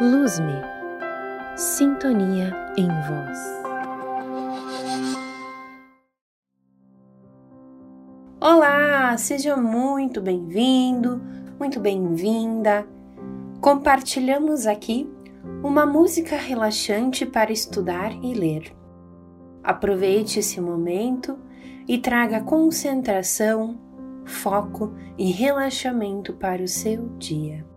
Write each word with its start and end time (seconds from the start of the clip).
Luz-me, 0.00 0.60
sintonia 1.54 2.52
em 2.76 2.88
voz. 2.88 3.38
Olá, 8.40 9.16
seja 9.16 9.56
muito 9.56 10.20
bem-vindo, 10.20 11.22
muito 11.60 11.78
bem-vinda. 11.78 12.84
Compartilhamos 13.60 14.66
aqui 14.66 15.08
uma 15.62 15.86
música 15.86 16.34
relaxante 16.34 17.24
para 17.24 17.52
estudar 17.52 18.12
e 18.20 18.34
ler. 18.34 18.76
Aproveite 19.62 20.40
esse 20.40 20.60
momento 20.60 21.38
e 21.86 21.98
traga 21.98 22.40
concentração, 22.40 23.78
foco 24.24 24.92
e 25.16 25.30
relaxamento 25.30 26.32
para 26.32 26.64
o 26.64 26.66
seu 26.68 27.10
dia. 27.16 27.73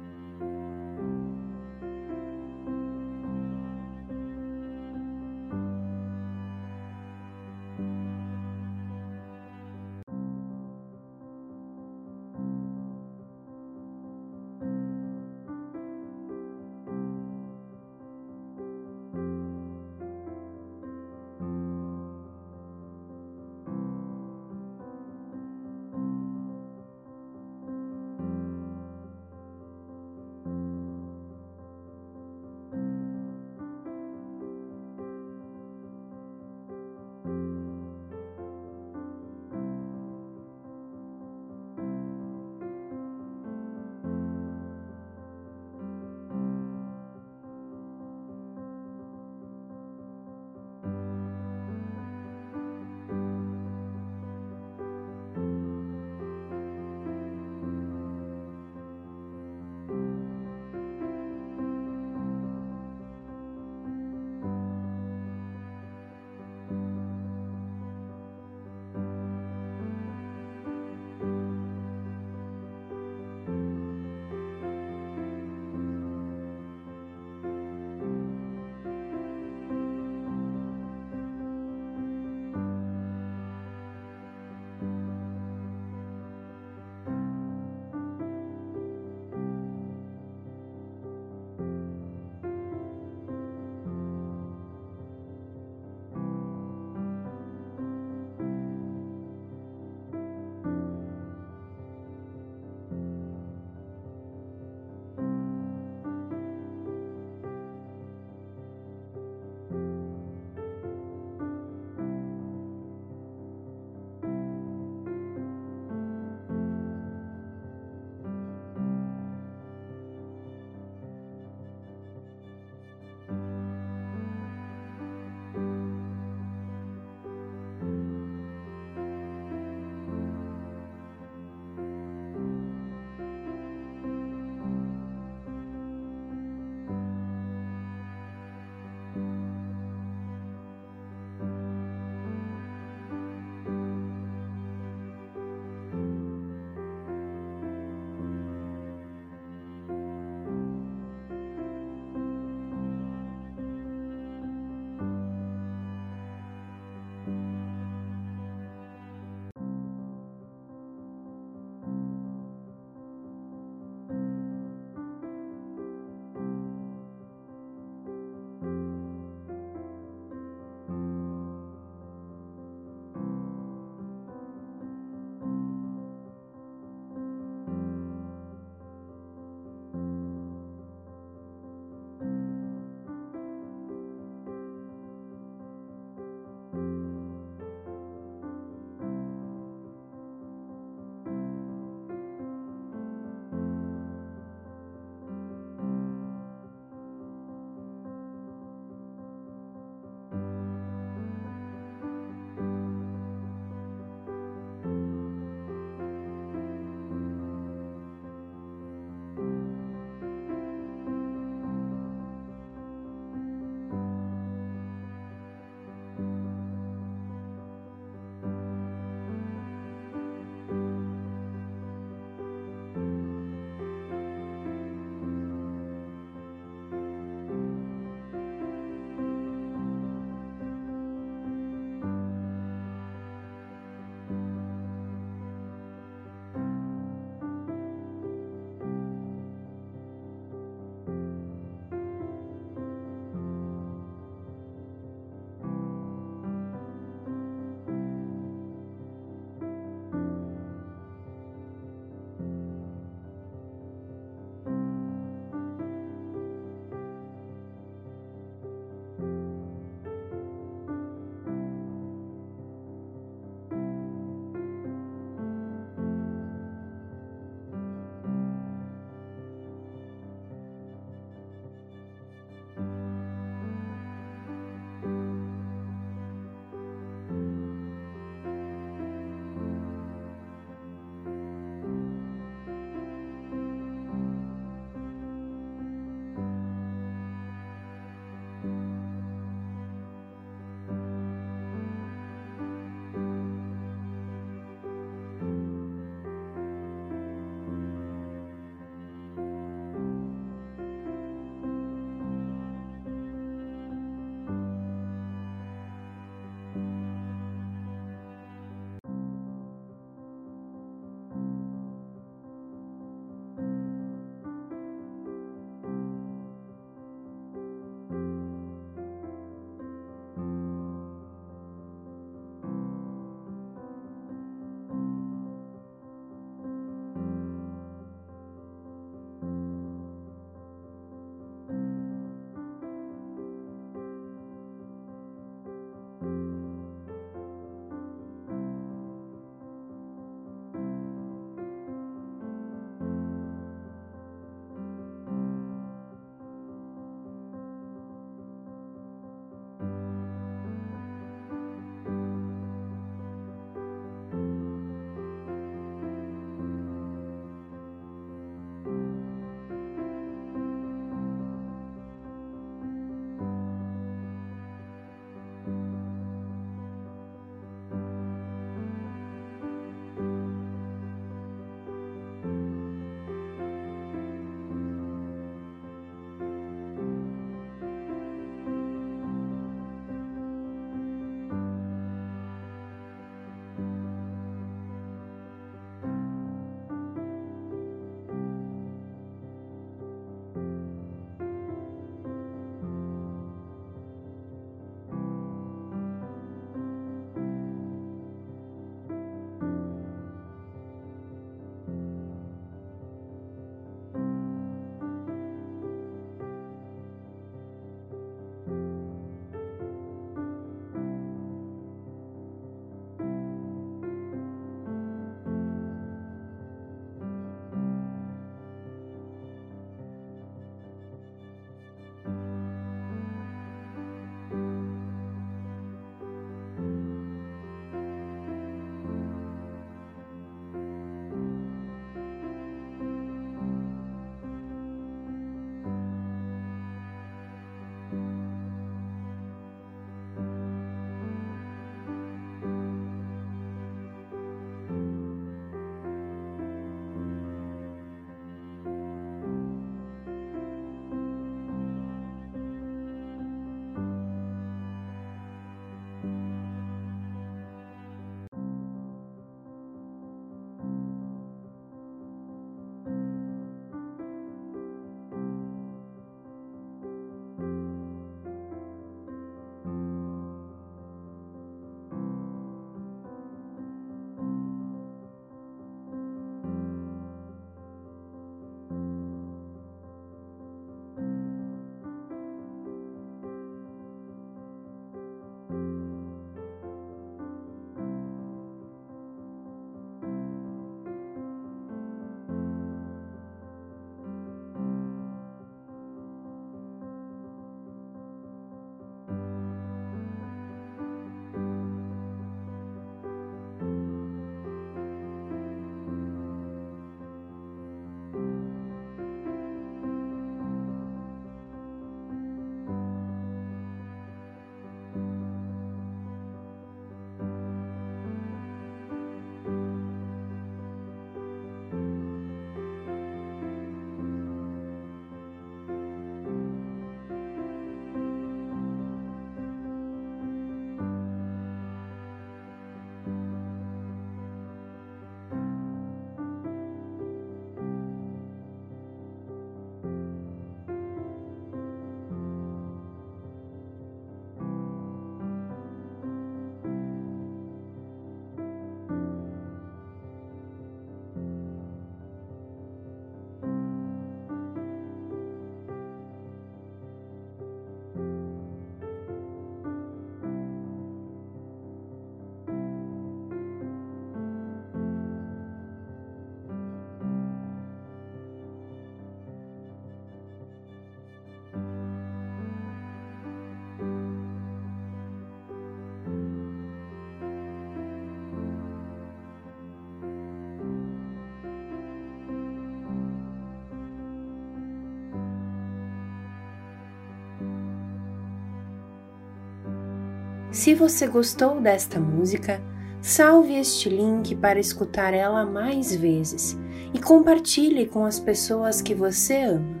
Se 590.80 590.94
você 590.94 591.26
gostou 591.26 591.78
desta 591.78 592.18
música, 592.18 592.82
salve 593.20 593.74
este 593.74 594.08
link 594.08 594.56
para 594.56 594.80
escutar 594.80 595.34
ela 595.34 595.66
mais 595.66 596.16
vezes 596.16 596.74
e 597.12 597.20
compartilhe 597.20 598.06
com 598.06 598.24
as 598.24 598.40
pessoas 598.40 599.02
que 599.02 599.14
você 599.14 599.60
ama. 599.60 600.00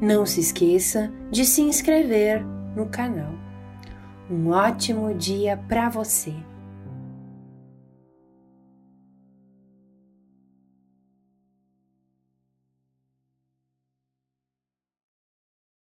Não 0.00 0.26
se 0.26 0.40
esqueça 0.40 1.12
de 1.30 1.44
se 1.44 1.62
inscrever 1.62 2.44
no 2.74 2.86
canal. 2.86 3.32
Um 4.28 4.48
ótimo 4.48 5.14
dia 5.14 5.56
para 5.68 5.88
você! 5.88 6.34